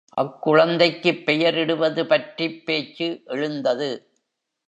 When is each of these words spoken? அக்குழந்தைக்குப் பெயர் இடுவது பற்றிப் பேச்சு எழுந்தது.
அக்குழந்தைக்குப் 0.17 1.23
பெயர் 1.25 1.57
இடுவது 1.57 2.05
பற்றிப் 2.05 2.65
பேச்சு 2.65 3.21
எழுந்தது. 3.25 3.91